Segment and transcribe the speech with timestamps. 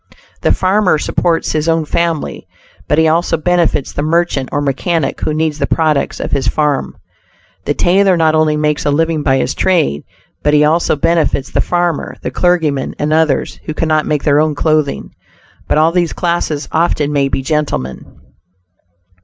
[0.41, 2.47] The Farmer supports his own family,
[2.87, 6.97] but he also benefits the merchant or mechanic who needs the products of his farm.
[7.65, 10.01] The tailor not only makes a living by his trade,
[10.41, 14.55] but he also benefits the farmer, the clergyman and others who cannot make their own
[14.55, 15.11] clothing.
[15.67, 18.07] But all these classes often may be gentlemen.